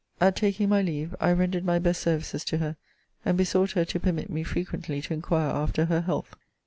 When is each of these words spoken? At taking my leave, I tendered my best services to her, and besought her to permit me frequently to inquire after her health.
At 0.19 0.35
taking 0.35 0.67
my 0.69 0.81
leave, 0.81 1.13
I 1.19 1.35
tendered 1.35 1.63
my 1.63 1.77
best 1.77 2.01
services 2.01 2.43
to 2.45 2.57
her, 2.57 2.75
and 3.23 3.37
besought 3.37 3.73
her 3.73 3.85
to 3.85 3.99
permit 3.99 4.31
me 4.31 4.41
frequently 4.41 4.99
to 4.99 5.13
inquire 5.13 5.51
after 5.51 5.85
her 5.85 6.01
health. 6.01 6.33